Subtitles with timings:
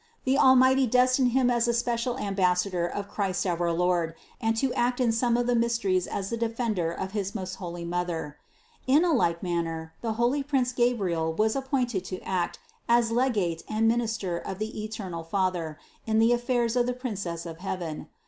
[0.25, 4.99] The Almighty destined him as a special ambassador of Christ our Lord and to act
[4.99, 8.39] in some of the mysteries as the defender of his most holy Mother.
[8.87, 12.57] In a like man ner the holy prince Gabriel was appointed to act
[12.89, 15.77] as le gate and minister of the eternal Father
[16.07, 18.07] in the affairs of the Princess of heaven.